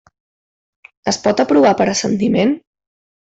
[1.11, 2.57] Es pot aprovar per assentiment?